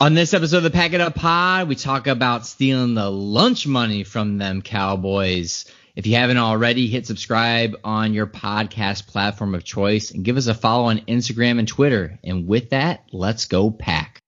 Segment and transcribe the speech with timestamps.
[0.00, 3.66] On this episode of the Pack It Up Pod, we talk about stealing the lunch
[3.66, 5.64] money from them Cowboys.
[5.96, 10.46] If you haven't already, hit subscribe on your podcast platform of choice and give us
[10.46, 12.16] a follow on Instagram and Twitter.
[12.22, 14.20] And with that, let's go pack.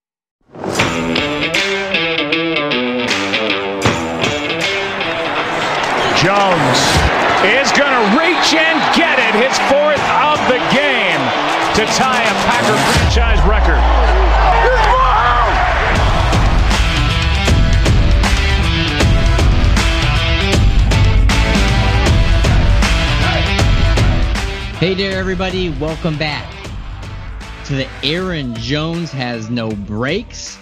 [6.18, 6.80] Jones
[7.46, 11.22] is going to reach and get it, his fourth of the game
[11.78, 13.79] to tie a Packer franchise record.
[24.80, 25.68] Hey there, everybody.
[25.68, 26.50] Welcome back
[27.66, 30.58] to the Aaron Jones has no brakes.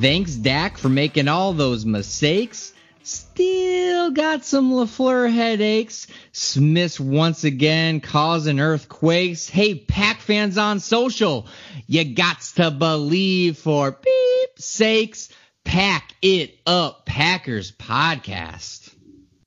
[0.00, 2.74] Thanks, Dak, for making all those mistakes.
[3.04, 6.08] Still got some LaFleur headaches.
[6.32, 9.48] Smith's once again causing earthquakes.
[9.48, 11.46] Hey, Pack fans on social,
[11.86, 15.30] you got to believe for beep sakes.
[15.64, 18.83] Pack it up, Packers podcast.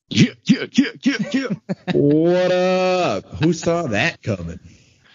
[0.10, 1.48] Yeah, yeah, yeah, yeah, yeah.
[1.94, 3.26] what up?
[3.44, 4.60] Who saw that coming?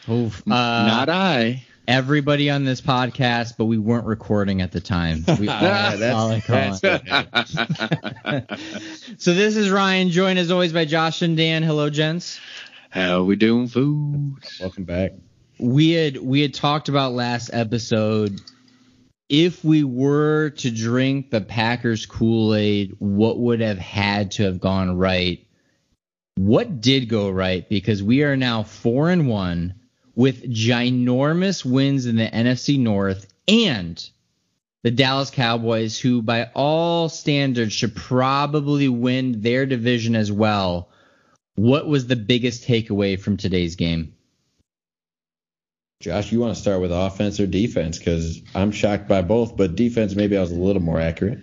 [0.09, 1.65] Oof, uh, Not I.
[1.89, 5.25] everybody on this podcast, but we weren't recording at the time.
[5.39, 6.75] We all, that's- all I call.
[9.17, 11.63] So this is Ryan, joined as always by Josh and Dan.
[11.63, 12.39] Hello, gents.
[12.91, 14.59] How are we doing, fools?
[14.61, 15.13] Welcome back.
[15.59, 18.41] We had we had talked about last episode.
[19.33, 24.61] If we were to drink the Packers Kool Aid, what would have had to have
[24.61, 25.47] gone right?
[26.35, 27.67] What did go right?
[27.67, 29.77] Because we are now four and one
[30.15, 34.07] with ginormous wins in the NFC North and
[34.83, 40.91] the Dallas Cowboys, who by all standards should probably win their division as well.
[41.55, 44.13] What was the biggest takeaway from today's game?
[46.03, 47.99] Josh, you want to start with offense or defense?
[47.99, 51.39] Because I'm shocked by both, but defense maybe I was a little more accurate.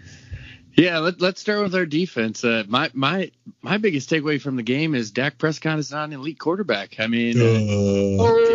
[0.74, 2.44] Yeah, let, let's start with our defense.
[2.44, 6.14] Uh, my my my biggest takeaway from the game is Dak Prescott is not an
[6.14, 7.00] elite quarterback.
[7.00, 8.46] I mean, uh,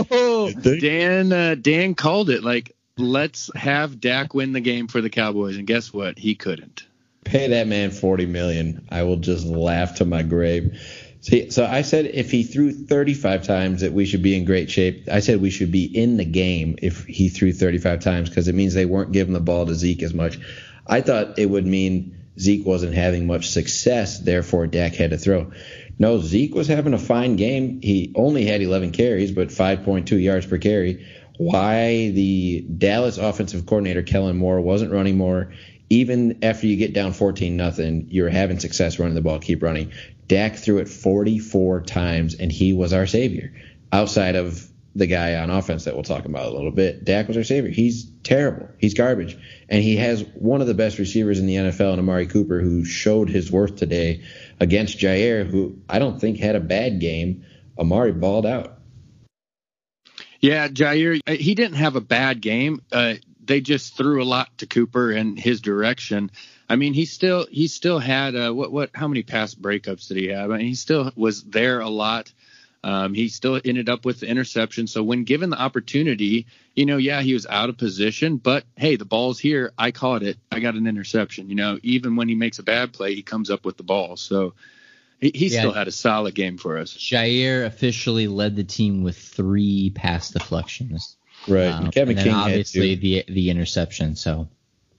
[0.00, 2.44] Oh, Dan uh, Dan called it.
[2.44, 6.18] Like, let's have Dak win the game for the Cowboys, and guess what?
[6.18, 6.84] He couldn't.
[7.24, 8.86] Pay that man 40 million.
[8.90, 10.80] I will just laugh to my grave.
[11.28, 14.70] See, so I said if he threw 35 times that we should be in great
[14.70, 15.10] shape.
[15.12, 18.54] I said we should be in the game if he threw 35 times because it
[18.54, 20.38] means they weren't giving the ball to Zeke as much.
[20.86, 25.52] I thought it would mean Zeke wasn't having much success, therefore Dak had to throw.
[25.98, 27.82] No, Zeke was having a fine game.
[27.82, 31.06] He only had 11 carries, but 5.2 yards per carry.
[31.36, 35.52] Why the Dallas offensive coordinator Kellen Moore wasn't running more,
[35.90, 39.40] even after you get down 14 nothing, you're having success running the ball.
[39.40, 39.92] Keep running.
[40.28, 43.52] Dak threw it 44 times, and he was our savior.
[43.90, 47.36] Outside of the guy on offense that we'll talk about a little bit, Dak was
[47.36, 47.70] our savior.
[47.70, 48.68] He's terrible.
[48.78, 52.26] He's garbage, and he has one of the best receivers in the NFL, in Amari
[52.26, 54.22] Cooper, who showed his worth today
[54.60, 57.44] against Jair, who I don't think had a bad game.
[57.78, 58.78] Amari balled out.
[60.40, 62.82] Yeah, Jair, uh, he didn't have a bad game.
[62.92, 66.30] Uh, they just threw a lot to Cooper and his direction.
[66.68, 70.18] I mean, he still he still had uh, what what how many pass breakups did
[70.18, 70.50] he have?
[70.50, 72.32] I mean, he still was there a lot.
[72.84, 74.86] Um, he still ended up with the interception.
[74.86, 76.46] So when given the opportunity,
[76.76, 79.72] you know, yeah, he was out of position, but hey, the ball's here.
[79.76, 80.38] I caught it.
[80.52, 81.48] I got an interception.
[81.48, 84.16] You know, even when he makes a bad play, he comes up with the ball.
[84.16, 84.54] So
[85.20, 85.60] he, he Yeah.
[85.60, 86.94] still had a solid game for us.
[86.94, 91.16] Jair officially led the team with three pass deflections.
[91.48, 91.66] Right.
[91.66, 93.00] Um, and Kevin and then King obviously two.
[93.00, 94.14] the the interception.
[94.14, 94.48] So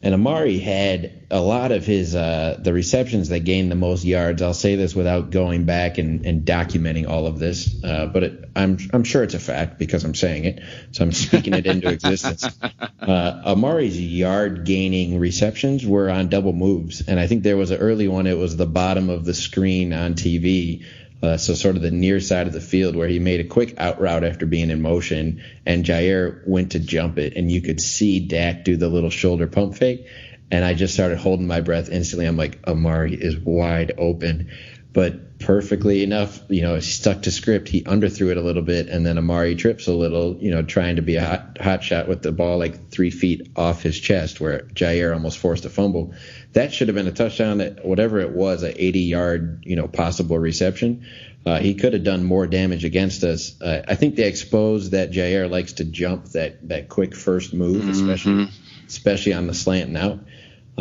[0.02, 4.42] And Amari had a lot of his uh, the receptions that gained the most yards.
[4.42, 8.50] I'll say this without going back and, and documenting all of this, uh, but it,
[8.56, 10.62] I'm I'm sure it's a fact because I'm saying it,
[10.92, 12.48] so I'm speaking it into existence.
[13.00, 17.80] Uh, Amari's yard gaining receptions were on double moves, and I think there was an
[17.80, 18.28] early one.
[18.28, 20.86] It was the bottom of the screen on TV.
[21.22, 23.74] Uh, so sort of the near side of the field where he made a quick
[23.78, 27.82] out route after being in motion, and Jair went to jump it, and you could
[27.82, 30.08] see Dak do the little shoulder pump fake,
[30.50, 32.26] and I just started holding my breath instantly.
[32.26, 34.50] I'm like, Amari is wide open,
[34.92, 37.70] but perfectly enough, you know, stuck to script.
[37.70, 40.98] He underthrew it a little bit, and then Amari trips a little, you know, trying
[40.98, 44.42] to be a hot, hot shot with the ball like three feet off his chest,
[44.42, 46.14] where Jair almost forced a fumble.
[46.54, 47.60] That should have been a touchdown.
[47.60, 51.06] That whatever it was, a 80 yard, you know, possible reception.
[51.46, 53.60] Uh, he could have done more damage against us.
[53.62, 57.88] Uh, I think they exposed that Jair likes to jump that that quick first move,
[57.88, 58.50] especially
[58.88, 60.20] especially on the slant and out.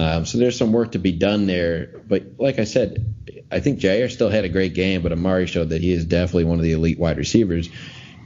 [0.01, 2.01] Um, so there's some work to be done there.
[2.07, 3.15] But like I said,
[3.51, 6.45] I think Jair still had a great game, but Amari showed that he is definitely
[6.45, 7.69] one of the elite wide receivers.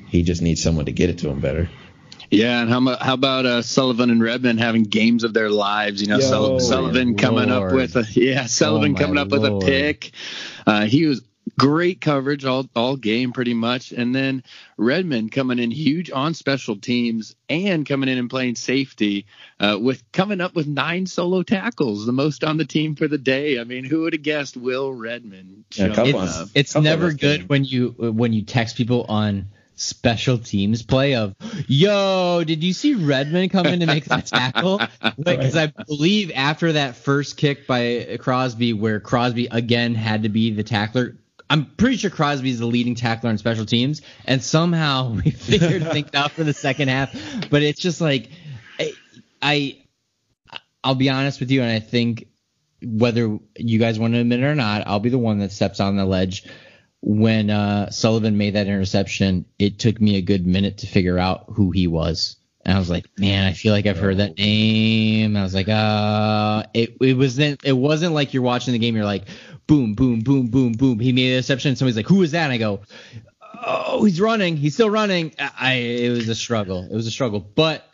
[0.08, 1.68] He just needs someone to get it to him better.
[2.30, 6.00] Yeah, and how, how about uh, Sullivan and Redmond having games of their lives?
[6.00, 9.44] You know, Yo, Sul- Sullivan coming up with a yeah, Sullivan Oh, coming up with
[9.44, 10.12] a pick.
[10.66, 11.22] Uh, he was
[11.58, 14.42] great coverage all all game pretty much, and then
[14.76, 19.26] Redmond coming in huge on special teams and coming in and playing safety
[19.60, 23.18] uh, with coming up with nine solo tackles, the most on the team for the
[23.18, 23.58] day.
[23.58, 25.64] I mean, who would have guessed Will Redmond?
[25.74, 27.48] Yeah, a it's it's never good did.
[27.48, 31.34] when you when you text people on special teams play of
[31.66, 34.80] yo did you see redmond come in to make that tackle
[35.18, 40.52] because i believe after that first kick by crosby where crosby again had to be
[40.52, 41.16] the tackler
[41.52, 45.86] i'm pretty sure crosby is the leading tackler on special teams and somehow we figured
[45.92, 47.14] things out for the second half
[47.50, 48.28] but it's just like
[48.78, 48.92] I,
[49.40, 49.78] I
[50.82, 52.26] i'll be honest with you and i think
[52.84, 55.80] whether you guys want to admit it or not, I'll be the one that steps
[55.80, 56.44] on the ledge.
[57.00, 61.46] When uh, Sullivan made that interception, it took me a good minute to figure out
[61.48, 62.36] who he was.
[62.64, 65.36] And I was like, man, I feel like I've heard that name.
[65.36, 68.94] I was like, uh, it, it wasn't, it wasn't like you're watching the game.
[68.94, 69.24] You're like,
[69.66, 71.00] boom, boom, boom, boom, boom.
[71.00, 71.70] He made an interception.
[71.70, 72.44] And somebody's like, who is that?
[72.44, 72.82] And I go,
[73.66, 74.56] oh, he's running.
[74.56, 75.32] He's still running.
[75.38, 76.86] I, it was a struggle.
[76.88, 77.88] It was a struggle, but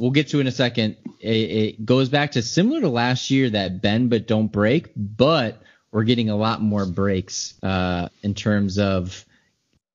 [0.00, 0.96] we'll get to it in a second.
[1.20, 5.60] It, it goes back to similar to last year that bend but don't break, but
[5.90, 9.24] we're getting a lot more breaks uh, in terms of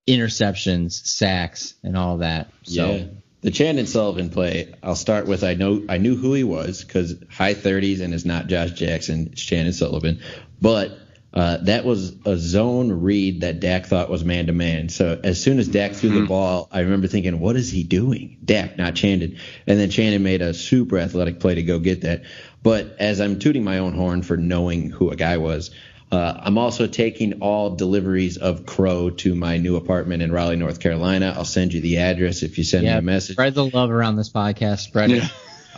[0.08, 2.50] interceptions, sacks, and all that.
[2.64, 3.04] So yeah.
[3.42, 7.16] The Chandon Sullivan play, I'll start with I know I knew who he was because
[7.30, 10.20] high 30s and it's not Josh Jackson, it's Chandon Sullivan.
[10.62, 10.98] But
[11.34, 14.90] uh, that was a zone read that Dak thought was man to man.
[14.90, 18.38] So as soon as Dak threw the ball, I remember thinking, what is he doing?
[18.44, 19.38] Dak, not Chandon.
[19.68, 22.24] And then Chandon made a super athletic play to go get that.
[22.64, 25.72] But as I'm tooting my own horn for knowing who a guy was,
[26.12, 30.80] uh, I'm also taking all deliveries of Crow to my new apartment in Raleigh, North
[30.80, 31.34] Carolina.
[31.36, 33.36] I'll send you the address if you send me a message.
[33.36, 34.80] spread the love around this podcast.
[34.80, 35.24] Spread it.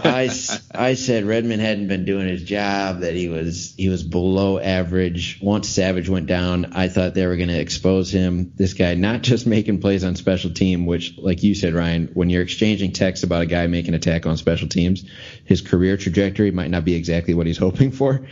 [0.04, 0.30] I,
[0.74, 5.40] I said Redmond hadn't been doing his job, that he was he was below average.
[5.42, 8.54] Once Savage went down, I thought they were going to expose him.
[8.56, 12.30] This guy not just making plays on special team, which, like you said, Ryan, when
[12.30, 15.04] you're exchanging texts about a guy making a tackle on special teams,
[15.46, 18.28] his career trajectory might not be exactly what he's hoping for.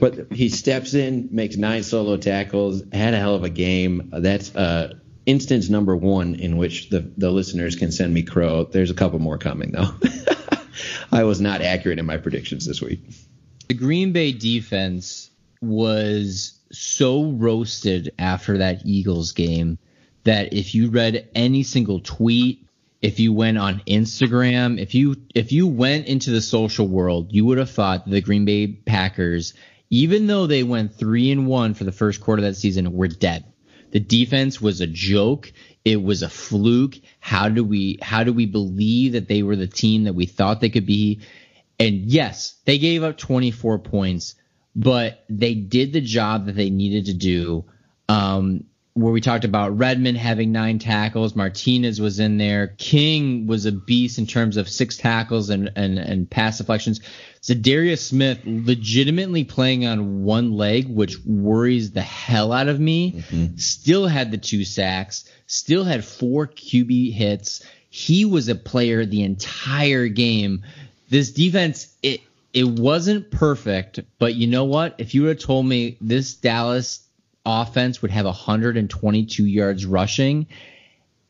[0.00, 4.10] But he steps in, makes nine solo tackles, had a hell of a game.
[4.12, 4.94] That's uh,
[5.26, 8.64] instance number one in which the the listeners can send me crow.
[8.64, 9.94] There's a couple more coming though.
[11.14, 13.00] I was not accurate in my predictions this week.
[13.68, 15.30] the Green Bay defense
[15.62, 19.78] was so roasted after that Eagles game
[20.24, 22.66] that if you read any single tweet,
[23.00, 27.44] if you went on Instagram, if you if you went into the social world, you
[27.44, 29.54] would have thought the Green Bay Packers,
[29.90, 33.08] even though they went 3 and 1 for the first quarter of that season, were
[33.08, 33.44] dead.
[33.90, 35.52] The defense was a joke.
[35.84, 36.96] It was a fluke.
[37.20, 40.60] How do we how do we believe that they were the team that we thought
[40.60, 41.20] they could be?
[41.78, 44.36] And yes, they gave up 24 points,
[44.74, 47.64] but they did the job that they needed to do.
[48.08, 48.64] Um,
[48.94, 53.72] where we talked about Redmond having nine tackles, Martinez was in there, King was a
[53.72, 57.00] beast in terms of six tackles and and, and pass deflections.
[57.42, 63.12] Za'Darius Smith legitimately playing on one leg, which worries the hell out of me.
[63.12, 63.56] Mm-hmm.
[63.56, 67.64] Still had the two sacks, still had four QB hits.
[67.90, 70.64] He was a player the entire game.
[71.10, 72.20] This defense, it
[72.52, 74.94] it wasn't perfect, but you know what?
[74.98, 77.03] If you would have told me this Dallas
[77.44, 80.46] offense would have 122 yards rushing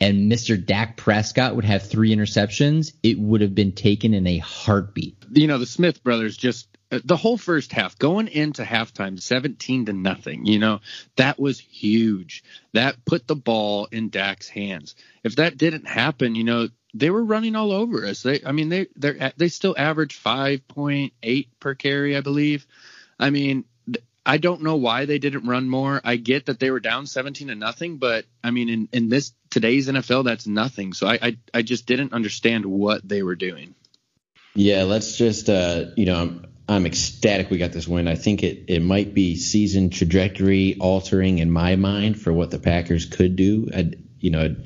[0.01, 0.63] and Mr.
[0.63, 5.17] Dak Prescott would have three interceptions, it would have been taken in a heartbeat.
[5.33, 9.87] you know the Smith brothers just uh, the whole first half going into halftime 17
[9.87, 10.81] to nothing you know
[11.17, 16.45] that was huge that put the ball in Dak's hands if that didn't happen you
[16.45, 20.23] know they were running all over us they I mean they they they still average
[20.23, 22.67] 5.8 per carry I believe
[23.19, 23.65] I mean
[24.27, 26.01] I don't know why they didn't run more.
[26.03, 29.33] I get that they were down 17 to nothing, but I mean, in, in this
[29.51, 30.95] today's NFL, that's nothing.
[30.95, 33.75] So I, I, I just didn't understand what they were doing.
[34.55, 38.09] Yeah, let's just uh, you know, I'm, I'm ecstatic we got this win.
[38.09, 42.59] I think it it might be season trajectory altering in my mind for what the
[42.59, 43.69] Packers could do.
[43.75, 44.57] I, you know,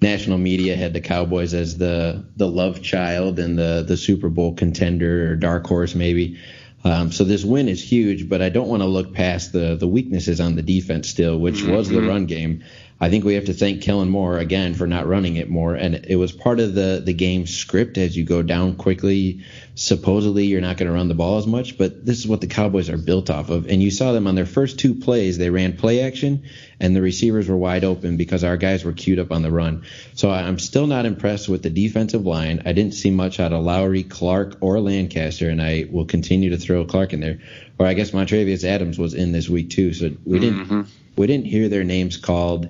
[0.00, 4.54] national media had the Cowboys as the the love child and the the Super Bowl
[4.54, 6.38] contender or dark horse maybe.
[6.84, 9.88] Um, so this win is huge, but I don't want to look past the the
[9.88, 12.62] weaknesses on the defense still, which was the run game.
[13.00, 15.74] I think we have to thank Kellen Moore again for not running it more.
[15.74, 19.44] And it was part of the the game script as you go down quickly.
[19.76, 22.48] Supposedly you're not going to run the ball as much, but this is what the
[22.48, 23.68] Cowboys are built off of.
[23.68, 26.42] And you saw them on their first two plays, they ran play action
[26.80, 29.84] and the receivers were wide open because our guys were queued up on the run.
[30.14, 32.62] So I'm still not impressed with the defensive line.
[32.66, 36.58] I didn't see much out of Lowry, Clark, or Lancaster, and I will continue to
[36.58, 37.38] throw Clark in there.
[37.78, 40.82] Or I guess Montravius Adams was in this week too, so we didn't mm-hmm.
[41.18, 42.68] We didn't hear their names called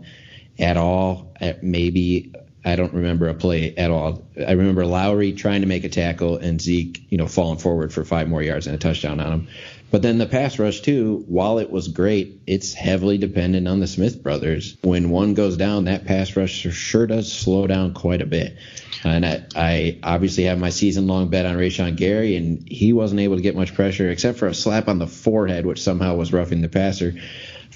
[0.58, 1.32] at all.
[1.40, 2.32] At maybe
[2.64, 4.26] I don't remember a play at all.
[4.36, 8.04] I remember Lowry trying to make a tackle and Zeke, you know, falling forward for
[8.04, 9.48] five more yards and a touchdown on him.
[9.90, 13.86] But then the pass rush too, while it was great, it's heavily dependent on the
[13.86, 14.76] Smith brothers.
[14.82, 18.58] When one goes down, that pass rush sure does slow down quite a bit.
[19.04, 23.20] And I, I obviously have my season long bet on Rashan Gary, and he wasn't
[23.20, 26.32] able to get much pressure except for a slap on the forehead, which somehow was
[26.32, 27.14] roughing the passer.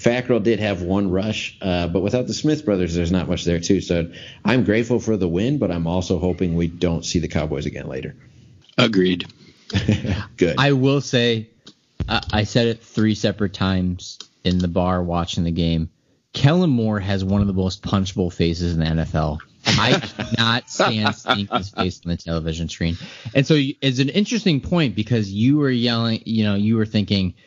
[0.03, 3.59] Fackrell did have one rush, uh, but without the Smith brothers, there's not much there
[3.59, 3.79] too.
[3.79, 4.11] So
[4.43, 7.87] I'm grateful for the win, but I'm also hoping we don't see the Cowboys again
[7.87, 8.13] later.
[8.77, 9.25] Agreed.
[10.37, 10.55] Good.
[10.57, 11.49] I will say,
[12.09, 15.89] uh, I said it three separate times in the bar watching the game.
[16.33, 19.39] Kellen Moore has one of the most punchable faces in the NFL.
[19.65, 19.99] I
[20.35, 22.97] cannot stand seeing his face on the television screen.
[23.33, 27.35] And so it's an interesting point because you were yelling, you know, you were thinking–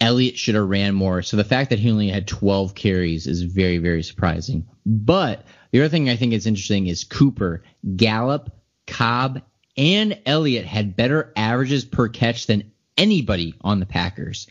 [0.00, 1.22] Elliott should have ran more.
[1.22, 4.66] So the fact that he only had 12 carries is very, very surprising.
[4.84, 7.62] But the other thing I think is interesting is Cooper,
[7.96, 8.50] Gallup,
[8.86, 9.42] Cobb,
[9.76, 14.46] and Elliott had better averages per catch than anybody on the Packers.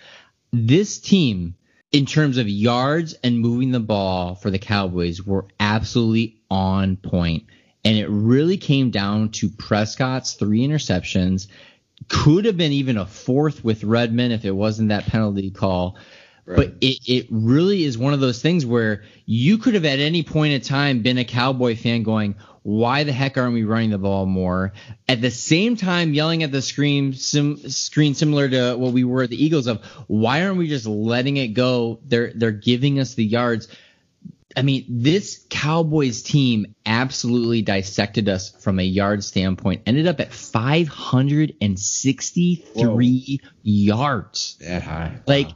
[0.51, 1.55] This team,
[1.91, 7.45] in terms of yards and moving the ball for the Cowboys, were absolutely on point.
[7.85, 11.47] And it really came down to Prescott's three interceptions
[12.07, 15.97] could have been even a fourth with Redmond if it wasn't that penalty call.
[16.45, 16.57] Right.
[16.57, 20.23] But it, it really is one of those things where you could have at any
[20.23, 23.97] point in time been a Cowboy fan going, why the heck aren't we running the
[23.97, 24.73] ball more?
[25.07, 29.23] At the same time, yelling at the screen, sim, screen similar to what we were
[29.23, 31.99] at the Eagles of, why aren't we just letting it go?
[32.05, 33.67] They're they're giving us the yards.
[34.55, 39.83] I mean, this Cowboys team absolutely dissected us from a yard standpoint.
[39.85, 42.99] Ended up at 563 Whoa.
[43.63, 44.57] yards.
[44.61, 45.19] That high.
[45.25, 45.53] Like wow.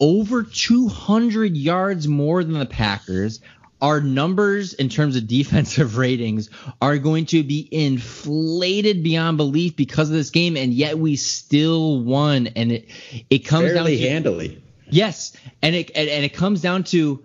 [0.00, 3.40] over 200 yards more than the Packers.
[3.80, 10.08] Our numbers in terms of defensive ratings are going to be inflated beyond belief because
[10.08, 12.46] of this game, and yet we still won.
[12.48, 12.86] And it
[13.28, 14.62] it comes Fairly down to handily.
[14.88, 17.24] Yes, and it and, and it comes down to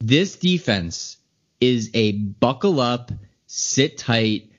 [0.00, 1.16] this defense
[1.60, 3.10] is a buckle up,
[3.46, 4.50] sit tight.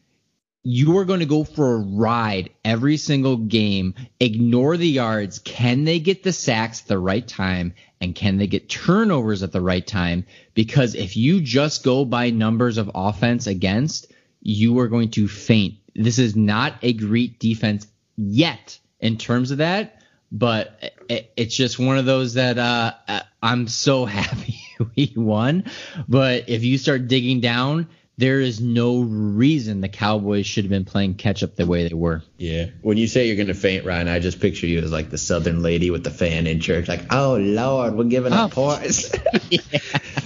[0.63, 3.96] You are going to go for a ride every single game.
[4.19, 5.39] Ignore the yards.
[5.39, 7.74] Can they get the sacks at the right time?
[8.01, 10.25] And can they get turnovers at the right time?
[10.53, 15.75] Because if you just go by numbers of offense against, you are going to faint.
[15.96, 21.98] This is not a great defense yet in terms of that, but it's just one
[21.98, 24.60] of those that uh, I'm so happy
[24.95, 25.65] we won.
[26.07, 27.88] But if you start digging down,
[28.19, 31.93] there is no reason the Cowboys should have been playing catch up the way they
[31.93, 32.21] were.
[32.38, 32.65] Yeah.
[32.81, 35.17] When you say you're going to faint, Ryan, I just picture you as like the
[35.17, 38.75] Southern lady with the fan in church, like, oh Lord, we're giving up oh.
[38.75, 39.09] points.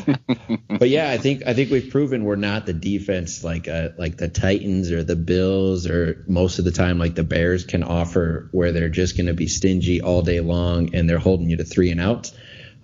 [0.70, 4.18] but yeah, I think I think we've proven we're not the defense like uh, like
[4.18, 8.50] the Titans or the Bills or most of the time like the Bears can offer,
[8.52, 11.64] where they're just going to be stingy all day long and they're holding you to
[11.64, 12.34] three and outs.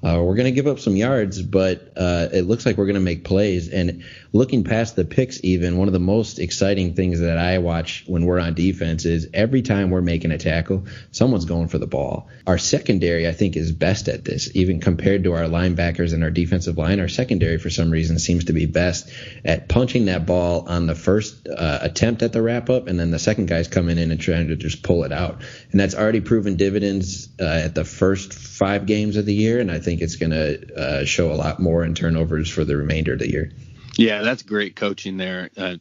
[0.01, 2.94] Uh, we're going to give up some yards, but uh, it looks like we're going
[2.94, 3.68] to make plays.
[3.70, 8.06] And looking past the picks, even one of the most exciting things that I watch
[8.08, 11.88] when we're on defense is every time we're making a tackle, someone's going for the
[11.88, 12.29] ball.
[12.48, 16.32] Our secondary, I think, is best at this, even compared to our linebackers and our
[16.32, 17.01] defensive line.
[17.01, 19.10] Our secondary, for some reason, seems to be best
[19.44, 23.12] at punching that ball on the first uh, attempt at the wrap up, and then
[23.12, 25.41] the second guy's coming in and trying to just pull it out.
[25.72, 29.71] And that's already proven dividends uh, at the first five games of the year, and
[29.71, 33.13] I think it's going to uh, show a lot more in turnovers for the remainder
[33.13, 33.51] of the year.
[33.97, 35.49] Yeah, that's great coaching there.
[35.57, 35.77] Uh,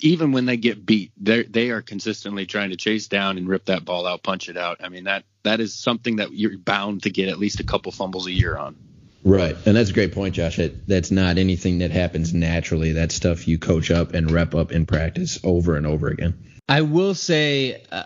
[0.00, 3.66] even when they get beat, they they are consistently trying to chase down and rip
[3.66, 4.78] that ball out, punch it out.
[4.82, 7.92] I mean that that is something that you're bound to get at least a couple
[7.92, 8.76] fumbles a year on.
[9.22, 10.58] Right, and that's a great point, Josh.
[10.58, 12.92] It, that's not anything that happens naturally.
[12.92, 16.42] That's stuff you coach up and rep up in practice over and over again.
[16.66, 18.04] I will say, uh,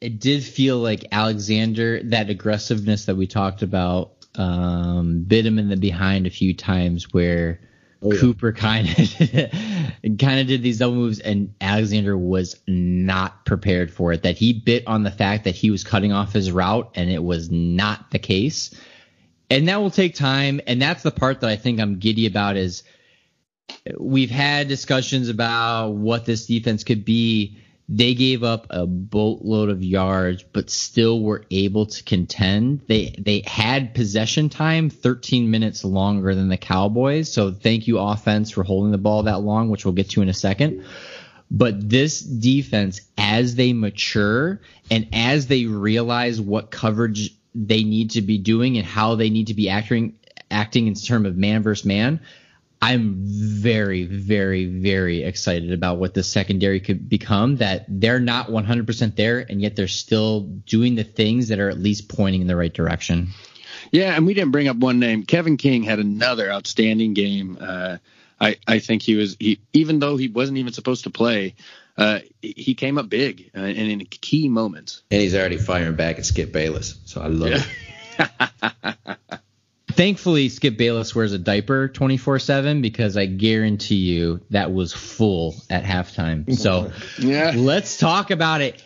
[0.00, 5.68] it did feel like Alexander, that aggressiveness that we talked about, um, bit him in
[5.68, 7.60] the behind a few times where
[8.02, 8.20] oh, yeah.
[8.20, 8.96] Cooper kind of
[10.18, 14.22] kind of did these double moves and Alexander was not prepared for it.
[14.22, 17.22] That he bit on the fact that he was cutting off his route and it
[17.22, 18.74] was not the case.
[19.50, 20.60] and that will take time.
[20.66, 22.84] And that's the part that I think I'm giddy about is
[23.98, 27.58] we've had discussions about what this defense could be.
[27.90, 32.82] They gave up a boatload of yards, but still were able to contend.
[32.86, 37.32] They they had possession time 13 minutes longer than the Cowboys.
[37.32, 40.28] So thank you offense for holding the ball that long, which we'll get to in
[40.28, 40.84] a second.
[41.50, 48.22] But this defense, as they mature and as they realize what coverage they need to
[48.22, 50.14] be doing and how they need to be acting
[50.50, 52.20] acting in terms of man versus man,
[52.80, 57.56] I'm very, very, very excited about what the secondary could become.
[57.56, 61.78] That they're not 100% there, and yet they're still doing the things that are at
[61.78, 63.28] least pointing in the right direction.
[63.90, 65.24] Yeah, and we didn't bring up one name.
[65.24, 67.58] Kevin King had another outstanding game.
[67.60, 67.98] Uh,
[68.40, 71.54] I, I think he was he even though he wasn't even supposed to play,
[71.96, 75.02] uh, he came up big uh, and in key moments.
[75.10, 77.64] And he's already firing back at Skip Bayless, so I love yeah.
[78.18, 79.18] it.
[79.98, 85.56] Thankfully, Skip Bayless wears a diaper 24 7 because I guarantee you that was full
[85.70, 86.56] at halftime.
[86.56, 87.50] So yeah.
[87.56, 88.80] let's talk about it.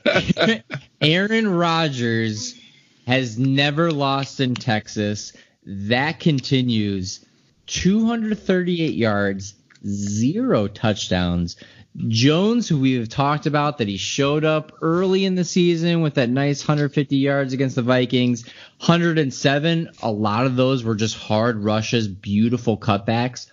[1.03, 2.59] Aaron Rodgers
[3.07, 5.35] has never lost in Texas.
[5.67, 7.23] That continues
[7.67, 9.53] 238 yards,
[9.87, 11.57] zero touchdowns.
[11.97, 16.15] Jones, who we have talked about, that he showed up early in the season with
[16.15, 18.47] that nice 150 yards against the Vikings,
[18.79, 19.91] 107.
[20.03, 23.51] A lot of those were just hard rushes, beautiful cutbacks.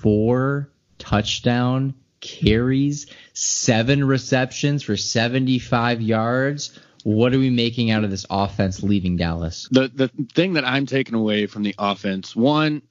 [0.00, 6.78] Four touchdown carries, seven receptions for 75 yards.
[7.04, 9.68] What are we making out of this offense leaving Dallas?
[9.70, 12.82] The the thing that I'm taking away from the offense, one,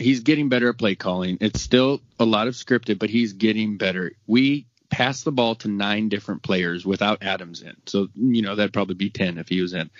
[0.00, 1.38] he's getting better at play calling.
[1.40, 4.12] It's still a lot of scripted, but he's getting better.
[4.26, 7.76] We passed the ball to nine different players without Adams in.
[7.86, 9.90] So, you know, that'd probably be 10 if he was in.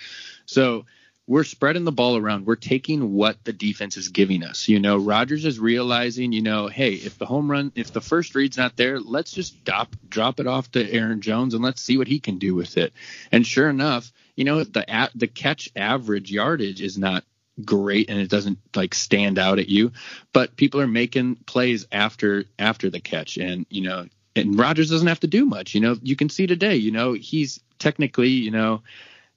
[0.45, 0.85] So
[1.27, 2.45] we're spreading the ball around.
[2.45, 4.67] We're taking what the defense is giving us.
[4.67, 8.35] You know, Rodgers is realizing, you know, hey, if the home run, if the first
[8.35, 11.97] read's not there, let's just drop drop it off to Aaron Jones and let's see
[11.97, 12.91] what he can do with it.
[13.31, 17.23] And sure enough, you know, the the catch average yardage is not
[17.65, 19.91] great and it doesn't like stand out at you
[20.33, 25.07] but people are making plays after after the catch and you know and Rodgers doesn't
[25.07, 28.51] have to do much you know you can see today you know he's technically you
[28.51, 28.81] know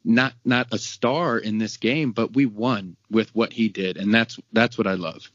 [0.05, 4.13] not not a star in this game but we won with what he did and
[4.13, 5.31] that's that's what I love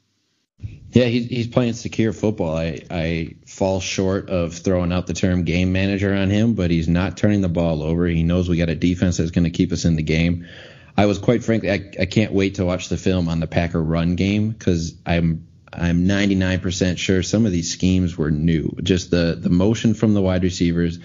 [0.91, 2.57] yeah, he's he's playing secure football.
[2.57, 6.87] I I fall short of throwing out the term game manager on him, but he's
[6.87, 8.07] not turning the ball over.
[8.07, 10.47] He knows we got a defense that's going to keep us in the game.
[10.97, 13.81] I was quite frankly, I, I can't wait to watch the film on the Packer
[13.81, 18.75] run game because I'm I'm 99% sure some of these schemes were new.
[18.81, 20.99] Just the the motion from the wide receivers,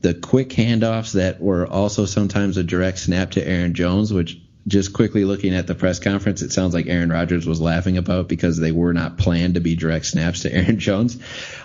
[0.00, 4.92] the quick handoffs that were also sometimes a direct snap to Aaron Jones, which just
[4.92, 8.58] quickly looking at the press conference, it sounds like Aaron Rodgers was laughing about because
[8.58, 11.18] they were not planned to be direct snaps to Aaron Jones.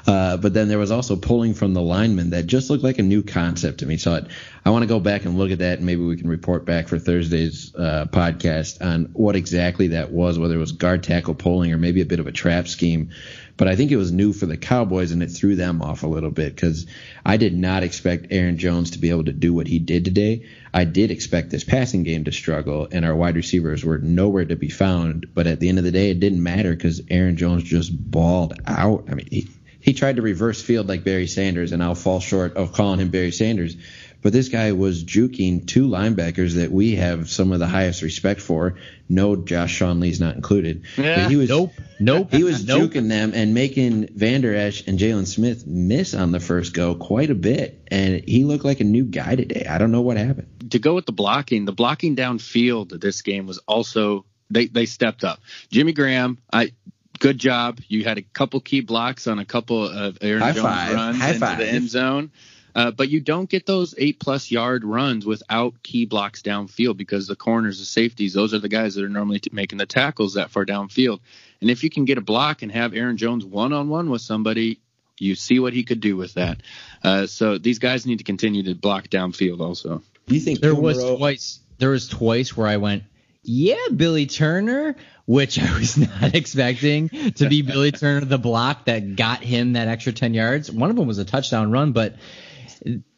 [0.08, 3.04] Uh, but then there was also pulling from the linemen that just looked like a
[3.04, 3.98] new concept to me.
[3.98, 4.22] So I,
[4.66, 6.88] I want to go back and look at that, and maybe we can report back
[6.88, 11.72] for Thursday's uh, podcast on what exactly that was, whether it was guard tackle pulling
[11.72, 13.12] or maybe a bit of a trap scheme.
[13.58, 16.08] But I think it was new for the Cowboys, and it threw them off a
[16.08, 16.88] little bit because
[17.26, 20.46] I did not expect Aaron Jones to be able to do what he did today.
[20.74, 24.58] I did expect this passing game to struggle, and our wide receivers were nowhere to
[24.58, 25.34] be found.
[25.34, 28.60] But at the end of the day, it didn't matter because Aaron Jones just balled
[28.68, 29.06] out.
[29.10, 32.58] I mean, he, he tried to reverse field like Barry Sanders, and I'll fall short
[32.58, 33.78] of calling him Barry Sanders
[34.26, 38.42] but this guy was juking two linebackers that we have some of the highest respect
[38.42, 38.76] for.
[39.08, 40.86] No, Josh Sean Lee's not included.
[40.98, 41.30] Yeah.
[41.30, 42.32] he was nope, nope.
[42.32, 42.90] He was nope.
[42.90, 47.30] juking them and making Vander Esch and Jaylon Smith miss on the first go quite
[47.30, 49.68] a bit, and he looked like a new guy today.
[49.70, 50.72] I don't know what happened.
[50.72, 54.88] To go with the blocking, the blocking downfield of this game was also they they
[54.88, 55.40] stepped up.
[55.70, 56.72] Jimmy Graham, I
[57.20, 57.80] good job.
[57.88, 60.94] You had a couple key blocks on a couple of Aaron High Jones five.
[60.96, 61.58] runs High into five.
[61.60, 62.32] the end zone.
[62.76, 67.26] Uh, but you don't get those eight plus yard runs without key blocks downfield because
[67.26, 70.34] the corners, the safeties, those are the guys that are normally t- making the tackles
[70.34, 71.20] that far downfield.
[71.62, 74.22] And if you can get a block and have Aaron Jones one on one with
[74.22, 74.80] somebody,
[75.18, 76.62] you see what he could do with that.
[77.02, 80.02] Uh, so these guys need to continue to block downfield also.
[80.28, 81.60] Do you think there was twice?
[81.78, 83.04] There was twice where I went,
[83.44, 89.16] yeah, Billy Turner, which I was not expecting to be Billy Turner, the block that
[89.16, 90.70] got him that extra 10 yards.
[90.70, 92.16] One of them was a touchdown run, but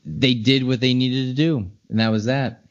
[0.06, 2.63] they did what they needed to do, and that was that.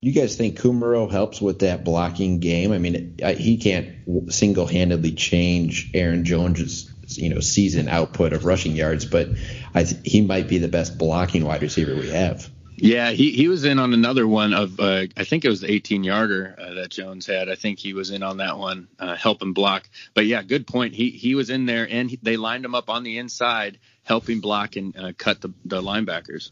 [0.00, 2.72] You guys think Kumerow helps with that blocking game?
[2.72, 9.04] I mean, he can't single-handedly change Aaron Jones's you know season output of rushing yards,
[9.04, 9.28] but
[9.74, 12.48] I th- he might be the best blocking wide receiver we have.
[12.76, 15.70] Yeah, he, he was in on another one of uh, I think it was the
[15.70, 17.48] 18 yarder uh, that Jones had.
[17.48, 19.88] I think he was in on that one, uh, helping block.
[20.14, 20.94] But yeah, good point.
[20.94, 24.40] He he was in there and he, they lined him up on the inside, helping
[24.40, 26.50] block and uh, cut the, the linebackers.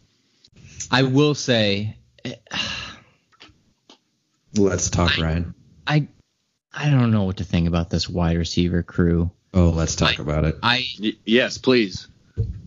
[0.90, 1.96] I will say,
[4.56, 5.54] let's talk, I, Ryan.
[5.86, 6.08] I
[6.72, 9.30] I don't know what to think about this wide receiver crew.
[9.52, 10.56] Oh, let's talk I, about it.
[10.62, 12.08] I y- yes, please.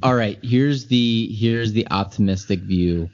[0.01, 3.09] All right, here's the here's the optimistic view.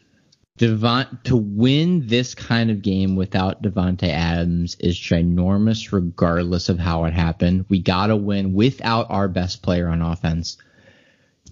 [0.58, 7.06] Devon to win this kind of game without Davante Adams is ginormous, regardless of how
[7.06, 7.66] it happened.
[7.70, 10.58] We gotta win without our best player on offense.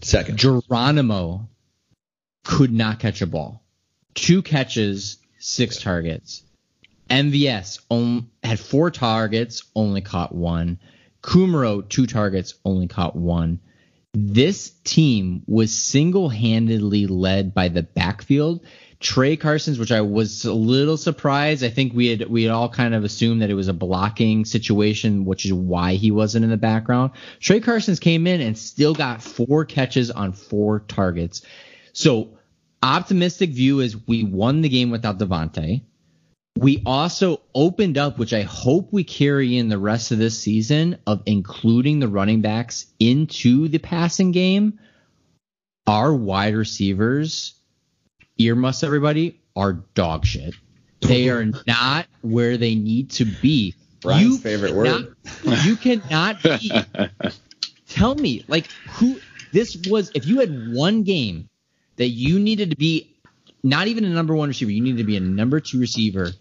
[0.02, 1.50] Second, Geronimo
[2.44, 3.64] could not catch a ball.
[4.14, 6.44] Two catches, six targets.
[7.10, 10.80] MVS on, had four targets, only caught one.
[11.22, 13.60] Kumerow, two targets, only caught one.
[14.14, 18.66] This team was single handedly led by the backfield.
[19.00, 21.64] Trey Carson's, which I was a little surprised.
[21.64, 24.44] I think we had we had all kind of assumed that it was a blocking
[24.44, 27.12] situation, which is why he wasn't in the background.
[27.40, 31.44] Trey Carson's came in and still got four catches on four targets.
[31.94, 32.38] So
[32.82, 35.84] optimistic view is we won the game without Davante.
[36.58, 40.98] We also opened up, which I hope we carry in the rest of this season,
[41.06, 44.80] of including the running backs into the passing game.
[45.86, 47.54] Our wide receivers,
[48.38, 50.56] earmuffs everybody, are dog shit.
[51.02, 53.76] They are not where they need to be.
[54.02, 55.16] Brian's you favorite word.
[55.44, 56.72] you cannot be.
[57.90, 59.20] tell me, like, who
[59.52, 61.50] this was, if you had one game
[61.98, 63.16] that you needed to be
[63.64, 66.32] not even a number one receiver, you needed to be a number two receiver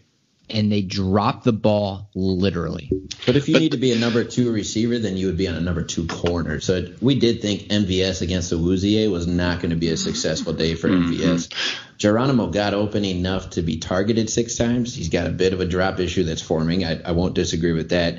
[0.48, 2.90] and they drop the ball literally.
[3.26, 5.48] But if you but, need to be a number two receiver, then you would be
[5.48, 6.61] on a number two corner.
[6.61, 10.52] So we did think MVS against the Awuzie was not going to be a successful
[10.52, 11.12] day for mm-hmm.
[11.12, 11.52] MVS.
[11.98, 14.94] Geronimo got open enough to be targeted six times.
[14.94, 16.85] He's got a bit of a drop issue that's forming.
[16.85, 18.18] I, I won't disagree with that.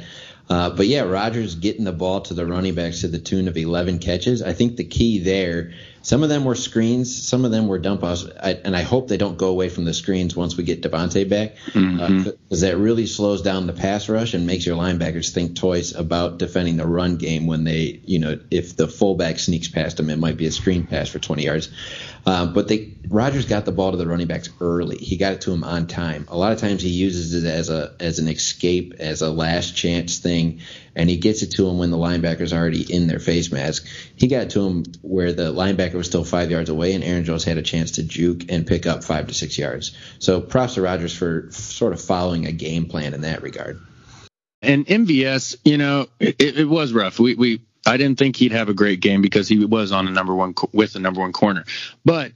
[0.49, 3.57] Uh, but yeah, Rodgers getting the ball to the running backs to the tune of
[3.57, 4.41] 11 catches.
[4.41, 8.03] I think the key there some of them were screens, some of them were dump
[8.03, 10.81] offs, I, and I hope they don't go away from the screens once we get
[10.81, 12.27] Davante back, because mm-hmm.
[12.27, 16.37] uh, that really slows down the pass rush and makes your linebackers think twice about
[16.37, 20.17] defending the run game when they, you know, if the fullback sneaks past them, it
[20.17, 21.69] might be a screen pass for 20 yards.
[22.27, 24.97] Um, but they Rodgers got the ball to the running backs early.
[24.97, 26.25] He got it to him on time.
[26.27, 29.77] A lot of times he uses it as a as an escape, as a last
[29.77, 30.59] chance thing,
[30.97, 33.85] and he gets it to him when the linebacker's already in their face mask.
[34.15, 37.43] He got to him where the linebacker was still five yards away, and Aaron Jones
[37.43, 39.95] had a chance to juke and pick up five to six yards.
[40.17, 43.79] So props to Rodgers for sort of following a game plan in that regard.
[44.63, 47.19] And MVS, you know, it, it was rough.
[47.19, 50.11] We we I didn't think he'd have a great game because he was on a
[50.11, 51.63] number one with the number one corner.
[52.03, 52.31] But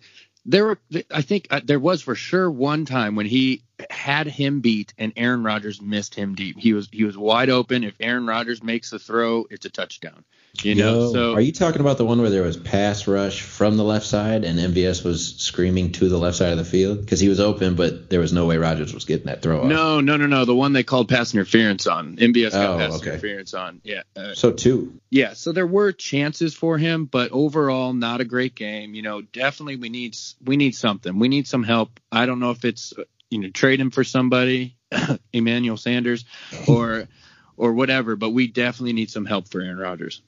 [0.45, 0.77] there were,
[1.11, 5.13] I think uh, there was for sure one time when he had him beat and
[5.15, 6.57] Aaron Rodgers missed him deep.
[6.57, 7.83] He was he was wide open.
[7.83, 10.23] If Aaron Rodgers makes the throw, it's a touchdown.
[10.63, 13.41] You know, Yo, so are you talking about the one where there was pass rush
[13.41, 16.99] from the left side and MVS was screaming to the left side of the field
[16.99, 19.67] because he was open, but there was no way Rodgers was getting that throw off.
[19.67, 20.43] No, no, no, no.
[20.43, 22.17] The one they called pass interference on.
[22.17, 23.11] MVS got oh, pass okay.
[23.11, 23.81] interference on.
[23.83, 24.01] Yeah.
[24.15, 24.99] Uh, so two.
[25.09, 25.33] Yeah.
[25.33, 28.93] So there were chances for him, but overall, not a great game.
[28.93, 31.17] You know, definitely we need we need something.
[31.17, 31.99] We need some help.
[32.11, 32.93] I don't know if it's
[33.29, 34.75] you know trade him for somebody,
[35.33, 36.25] Emmanuel Sanders,
[36.67, 37.07] or
[37.55, 40.21] or whatever, but we definitely need some help for Aaron Rodgers.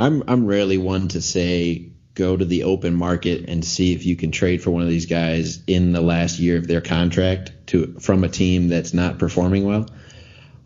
[0.00, 4.16] I'm I'm rarely one to say go to the open market and see if you
[4.16, 7.98] can trade for one of these guys in the last year of their contract to
[8.00, 9.86] from a team that's not performing well.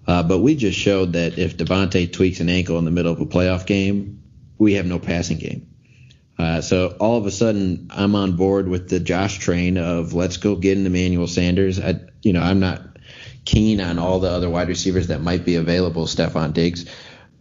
[0.06, 3.20] Uh, but we just showed that if Davante tweaks an ankle in the middle of
[3.20, 4.22] a playoff game,
[4.58, 5.68] we have no passing game.
[6.38, 10.36] Uh, so all of a sudden, I'm on board with the Josh train of let's
[10.36, 11.80] go get an Emmanuel Sanders.
[11.80, 12.82] I, you know, I'm not
[13.44, 16.86] keen on all the other wide receivers that might be available, Stefon Diggs,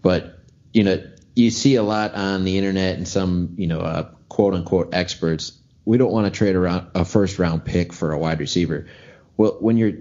[0.02, 0.40] but
[0.74, 1.04] you know,
[1.36, 5.58] you see a lot on the internet and some, you know, uh, quote unquote experts.
[5.86, 8.88] We don't want to trade around a first round pick for a wide receiver.
[9.36, 9.94] Well, when you're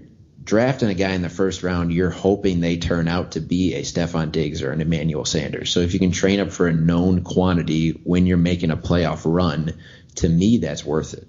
[0.44, 3.82] drafting a guy in the first round, you're hoping they turn out to be a
[3.82, 5.70] Stefon Diggs or an Emmanuel Sanders.
[5.70, 9.22] So if you can train up for a known quantity when you're making a playoff
[9.24, 9.72] run,
[10.16, 11.28] to me, that's worth it.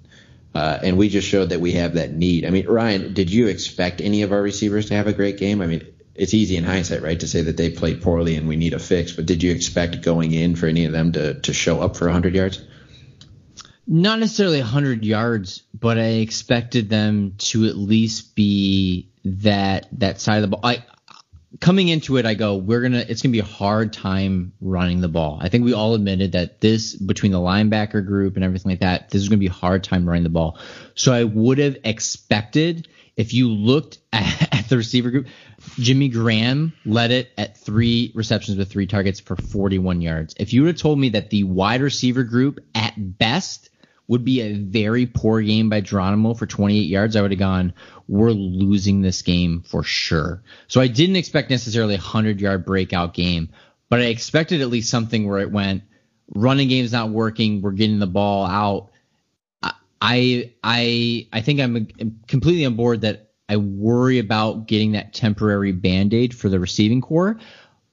[0.54, 2.46] Uh, and we just showed that we have that need.
[2.46, 5.62] I mean, Ryan, did you expect any of our receivers to have a great game?
[5.62, 8.56] I mean, it's easy in hindsight, right, to say that they played poorly and we
[8.56, 9.14] need a fix.
[9.14, 12.06] But did you expect going in for any of them to to show up for
[12.06, 12.64] 100 yards?
[13.86, 20.38] Not necessarily 100 yards, but I expected them to at least be that that side
[20.38, 20.62] of the ball.
[20.64, 20.84] I
[21.60, 25.08] coming into it, I go, we're gonna, it's gonna be a hard time running the
[25.08, 25.40] ball.
[25.42, 29.10] I think we all admitted that this between the linebacker group and everything like that,
[29.10, 30.58] this is gonna be a hard time running the ball.
[30.96, 35.28] So I would have expected if you looked at, at the receiver group,
[35.76, 40.36] Jimmy Graham led it at three receptions with three targets for 41 yards.
[40.38, 43.70] If you would have told me that the wide receiver group at best
[44.08, 47.74] would be a very poor game by Geronimo for 28 yards, I would have gone,
[48.08, 50.44] we're losing this game for sure.
[50.68, 53.50] So I didn't expect necessarily a 100 yard breakout game,
[53.90, 55.84] but I expected at least something where it went,
[56.36, 58.90] running game's not working, we're getting the ball out.
[60.06, 61.88] I I I think I'm
[62.28, 67.40] completely on board that I worry about getting that temporary band-aid for the receiving corps.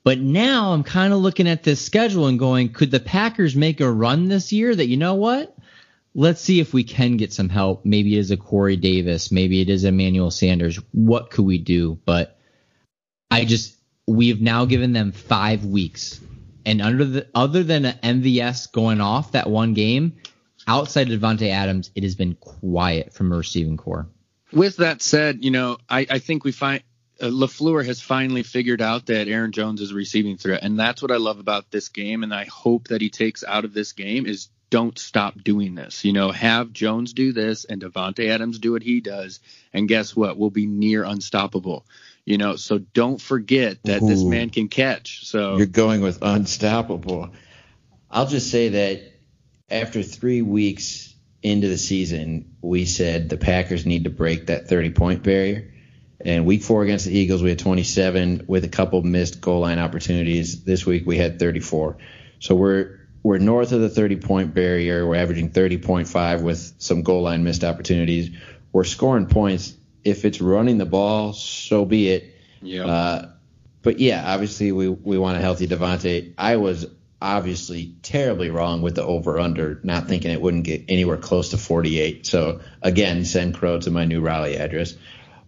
[0.03, 3.81] But now I'm kind of looking at this schedule and going, could the Packers make
[3.81, 5.57] a run this year that you know what?
[6.15, 7.85] let's see if we can get some help.
[7.85, 10.79] Maybe it is a Corey Davis, maybe it is Emmanuel Sanders.
[10.93, 11.99] What could we do?
[12.05, 12.39] But
[13.31, 16.21] I just we have now given them five weeks,
[16.67, 20.17] and under the other than an MVS going off that one game,
[20.67, 24.09] outside of Davante Adams, it has been quiet from a receiving corps.
[24.53, 26.83] With that said, you know I, I think we find.
[27.21, 31.03] Uh, Lafleur has finally figured out that Aaron Jones is a receiving threat, and that's
[31.03, 32.23] what I love about this game.
[32.23, 36.05] And I hope that he takes out of this game is don't stop doing this.
[36.05, 39.41] You know, have Jones do this and Davante Adams do what he does,
[39.73, 40.39] and guess what?
[40.39, 41.85] We'll be near unstoppable.
[42.25, 45.27] You know, so don't forget that Ooh, this man can catch.
[45.27, 47.31] So you're going with unstoppable.
[48.11, 49.03] I'll just say that
[49.69, 51.10] after three weeks
[51.43, 55.73] into the season, we said the Packers need to break that 30 point barrier.
[56.23, 59.79] And week four against the Eagles, we had 27 with a couple missed goal line
[59.79, 60.65] opportunities.
[60.65, 61.97] This week we had 34.
[62.41, 65.07] So we're we're north of the 30 point barrier.
[65.07, 68.31] We're averaging 30.5 with some goal line missed opportunities.
[68.73, 69.75] We're scoring points.
[70.05, 72.35] If it's running the ball, so be it.
[72.63, 72.87] Yeah.
[72.87, 73.29] Uh,
[73.83, 76.35] but yeah, obviously we we want a healthy Davante.
[76.37, 76.87] I was
[77.21, 81.59] obviously terribly wrong with the over under, not thinking it wouldn't get anywhere close to
[81.59, 82.27] 48.
[82.27, 84.95] So again, send Crow to my new Raleigh address.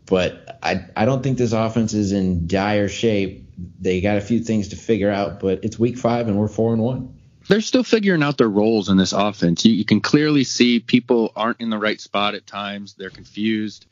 [0.06, 3.48] But I I don't think this offense is in dire shape.
[3.80, 6.72] They got a few things to figure out, but it's week five and we're four
[6.72, 7.14] and one
[7.48, 9.64] they're still figuring out their roles in this offense.
[9.64, 12.94] You, you, can clearly see people aren't in the right spot at times.
[12.94, 13.86] They're confused.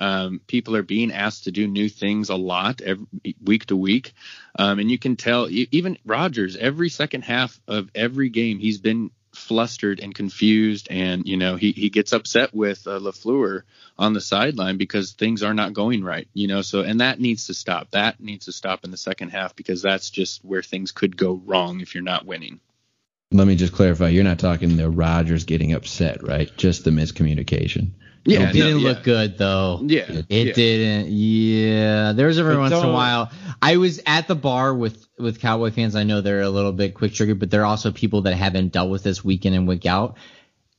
[0.00, 3.06] Um, people are being asked to do new things a lot every,
[3.42, 4.14] week to week,
[4.58, 5.48] um, and you can tell.
[5.50, 11.36] Even Rodgers, every second half of every game, he's been flustered and confused, and you
[11.36, 13.62] know he he gets upset with uh, Lafleur
[13.96, 16.28] on the sideline because things are not going right.
[16.34, 17.92] You know, so and that needs to stop.
[17.92, 21.40] That needs to stop in the second half because that's just where things could go
[21.44, 22.60] wrong if you're not winning
[23.34, 24.08] let me just clarify.
[24.08, 26.56] You're not talking the Rodgers getting upset, right?
[26.56, 27.90] Just the miscommunication.
[28.26, 29.04] Yeah, it didn't no, look yeah.
[29.04, 29.80] good though.
[29.84, 30.52] Yeah, it, yeah.
[30.52, 31.08] didn't.
[31.10, 33.30] Yeah, there's every but once in a while.
[33.60, 35.94] I was at the bar with with Cowboy fans.
[35.94, 38.90] I know they're a little bit quick triggered, but they're also people that haven't dealt
[38.90, 40.16] with this week in and week out.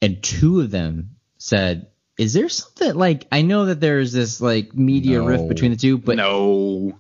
[0.02, 4.74] And two of them said, "Is there something like I know that there's this like
[4.74, 5.28] media no.
[5.28, 6.98] rift between the two, but no,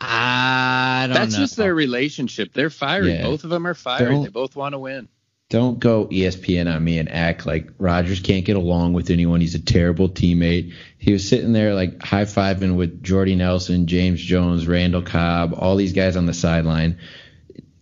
[0.00, 1.40] I don't That's know.
[1.40, 2.52] just their relationship.
[2.52, 3.14] They're fiery.
[3.14, 3.22] Yeah.
[3.22, 4.10] Both of them are fiery.
[4.10, 5.08] Don't, they both want to win.
[5.48, 9.40] Don't go ESPN on me and act like Rodgers can't get along with anyone.
[9.40, 10.74] He's a terrible teammate.
[10.98, 15.76] He was sitting there like high fiving with Jordy Nelson, James Jones, Randall Cobb, all
[15.76, 16.98] these guys on the sideline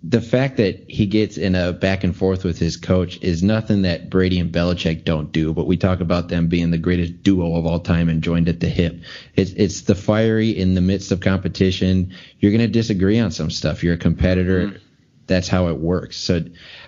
[0.07, 3.83] the fact that he gets in a back and forth with his coach is nothing
[3.83, 5.55] that Brady and Belichick don't do.
[5.55, 8.61] But we talk about them being the greatest duo of all time and joined at
[8.61, 9.01] the hip.
[9.35, 12.13] It's it's the fiery in the midst of competition.
[12.39, 13.83] You're going to disagree on some stuff.
[13.83, 14.67] You're a competitor.
[14.67, 14.77] Mm-hmm.
[15.27, 16.19] That's how it works.
[16.19, 16.45] So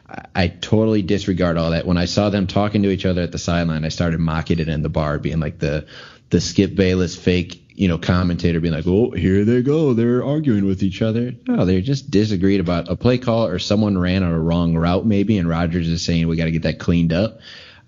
[0.08, 1.86] I, I totally disregard all that.
[1.86, 4.68] When I saw them talking to each other at the sideline, I started mocking it
[4.68, 5.86] in the bar, being like the
[6.30, 10.64] the Skip Bayless fake you know, commentator being like, "Oh, here they go, they're arguing
[10.64, 14.32] with each other." No, they just disagreed about a play call or someone ran on
[14.32, 17.40] a wrong route maybe, and Rodgers is saying we got to get that cleaned up.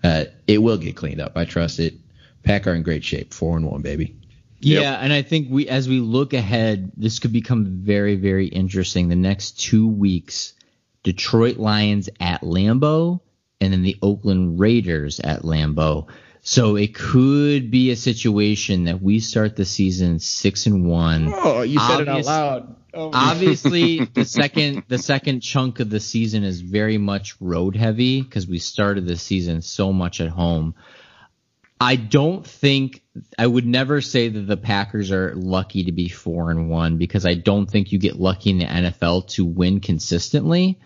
[0.05, 1.37] Uh, it will get cleaned up.
[1.37, 1.95] I trust it.
[2.43, 4.15] Pack are in great shape, four and one, baby.
[4.61, 4.99] Yeah, yep.
[5.03, 9.09] and I think we, as we look ahead, this could become very, very interesting.
[9.09, 10.53] The next two weeks,
[11.03, 13.21] Detroit Lions at Lambeau,
[13.61, 16.09] and then the Oakland Raiders at Lambeau.
[16.41, 21.33] So it could be a situation that we start the season six and one.
[21.35, 22.77] Oh, you said Obvious, it out loud.
[22.95, 23.11] Oh.
[23.13, 28.47] obviously, the second the second chunk of the season is very much road heavy because
[28.47, 30.75] we started the season so much at home.
[31.81, 33.03] I don't think
[33.39, 37.25] I would never say that the Packers are lucky to be four and one because
[37.25, 40.81] I don't think you get lucky in the NFL to win consistently.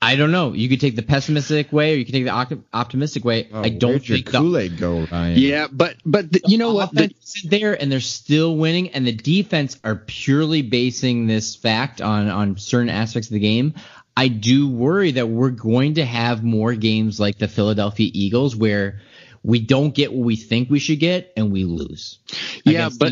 [0.00, 0.52] I don't know.
[0.52, 3.48] You could take the pessimistic way, or you could take the optimistic way.
[3.52, 5.38] Oh, I don't where'd your think the Kool-Aid go, Ryan.
[5.38, 6.92] Yeah, but but the, you know what?
[6.92, 11.54] The, offense is there and they're still winning, and the defense are purely basing this
[11.54, 13.74] fact on on certain aspects of the game.
[14.16, 19.00] I do worry that we're going to have more games like the Philadelphia Eagles where
[19.44, 22.18] we don't get what we think we should get and we lose.
[22.64, 23.08] Yeah, but-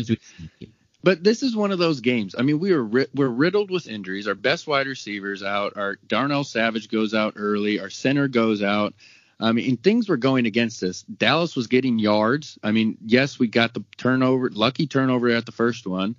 [1.03, 2.35] But this is one of those games.
[2.37, 4.27] I mean, we were ri- we're riddled with injuries.
[4.27, 5.75] Our best wide receivers out.
[5.75, 7.79] Our Darnell Savage goes out early.
[7.79, 8.93] Our center goes out.
[9.39, 11.01] I mean, things were going against us.
[11.03, 12.59] Dallas was getting yards.
[12.61, 16.15] I mean, yes, we got the turnover, lucky turnover at the first one,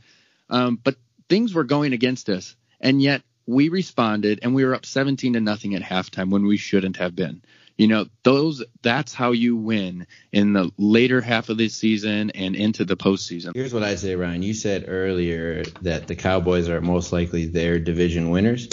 [0.51, 0.96] um, but
[1.29, 5.40] things were going against us, and yet we responded, and we were up 17 to
[5.40, 7.42] nothing at halftime when we shouldn't have been.
[7.77, 12.55] You know, those that's how you win in the later half of this season and
[12.55, 13.55] into the postseason.
[13.55, 14.43] Here's what I say, Ryan.
[14.43, 18.69] You said earlier that the Cowboys are most likely their division winners.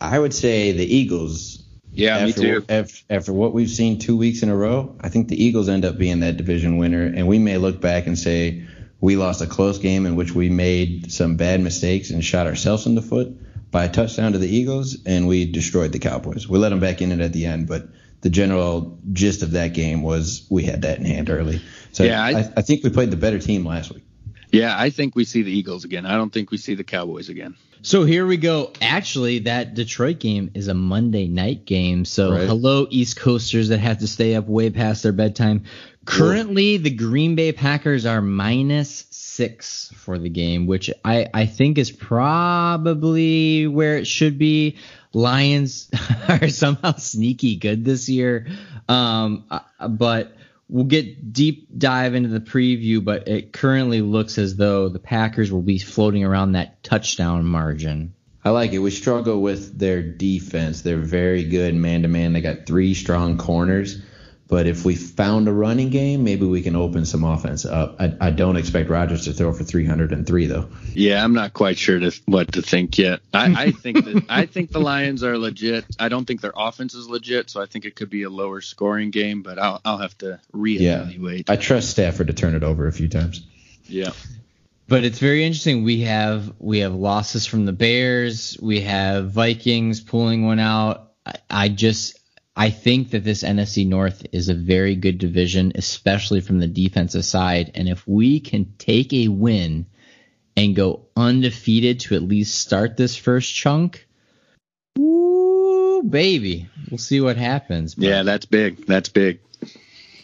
[0.00, 1.62] I would say the Eagles.
[1.92, 5.42] Yeah, after, After, after what we've seen two weeks in a row, I think the
[5.42, 8.64] Eagles end up being that division winner, and we may look back and say
[9.00, 12.86] we lost a close game in which we made some bad mistakes and shot ourselves
[12.86, 13.36] in the foot
[13.72, 16.48] by a touchdown to the Eagles, and we destroyed the Cowboys.
[16.48, 17.88] We let them back in it at the end, but
[18.22, 21.60] the general gist of that game was we had that in hand early.
[21.92, 24.04] So Yeah, I, I- I think we played the better team last week.
[24.52, 26.04] Yeah, I think we see the Eagles again.
[26.06, 27.54] I don't think we see the Cowboys again.
[27.82, 28.72] So here we go.
[28.82, 32.04] Actually, that Detroit game is a Monday night game.
[32.04, 32.46] So Right.
[32.48, 35.64] hello, East Coasters that have to stay up way past their bedtime.
[36.04, 41.78] Currently, the Green Bay Packers are minus six for the game, which I, I think
[41.78, 44.76] is probably where it should be.
[45.12, 45.90] Lions
[46.28, 48.46] are somehow sneaky good this year.
[48.88, 50.36] Um, uh, but
[50.68, 55.52] we'll get deep dive into the preview, but it currently looks as though the Packers
[55.52, 58.14] will be floating around that touchdown margin.
[58.42, 58.78] I like it.
[58.78, 60.80] We struggle with their defense.
[60.80, 62.32] They're very good man to man.
[62.32, 64.00] They got three strong corners.
[64.50, 68.00] But if we found a running game, maybe we can open some offense up.
[68.00, 70.68] I, I don't expect Rodgers to throw for 303 though.
[70.92, 73.20] Yeah, I'm not quite sure to, what to think yet.
[73.32, 75.84] I, I think that I think the Lions are legit.
[76.00, 78.60] I don't think their offense is legit, so I think it could be a lower
[78.60, 79.42] scoring game.
[79.42, 81.46] But I'll I'll have to reevaluate.
[81.46, 81.52] Yeah.
[81.52, 83.46] I trust Stafford to turn it over a few times.
[83.86, 84.10] Yeah,
[84.88, 85.84] But it's very interesting.
[85.84, 88.58] We have we have losses from the Bears.
[88.60, 91.12] We have Vikings pulling one out.
[91.24, 92.19] I, I just
[92.56, 97.24] I think that this NFC North is a very good division, especially from the defensive
[97.24, 97.70] side.
[97.74, 99.86] And if we can take a win
[100.56, 104.06] and go undefeated to at least start this first chunk,
[104.98, 107.94] ooh, baby, we'll see what happens.
[107.94, 108.84] But- yeah, that's big.
[108.86, 109.40] That's big.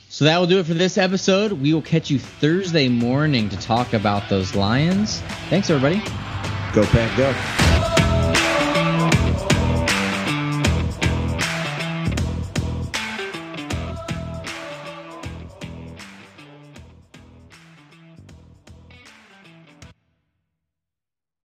[0.08, 1.52] so that will do it for this episode.
[1.52, 5.20] We will catch you Thursday morning to talk about those Lions.
[5.48, 6.02] Thanks, everybody.
[6.74, 7.95] Go Pack, go.